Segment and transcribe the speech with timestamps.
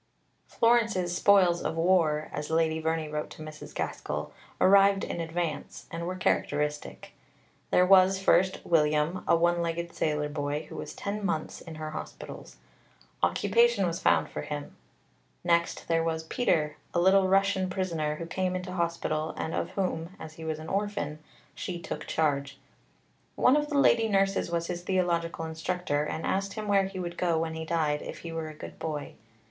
[0.47, 3.75] Florence's spoils of war, as Lady Verney wrote to Mrs.
[3.75, 7.13] Gaskell, arrived in advance, and were characteristic.
[7.69, 11.91] There was, first, William, a one legged sailor boy, who was ten months in her
[11.91, 12.55] hospitals.
[13.21, 14.75] Occupation was found for him.
[15.43, 20.15] Next there was Peter, a little Russian prisoner who came into hospital, and of whom,
[20.19, 21.19] as he was an orphan,
[21.53, 22.57] she took charge.
[23.35, 27.19] "One of the Lady Nurses was his theological instructor, and asked him where he would
[27.19, 29.13] go when he died if he were a good boy?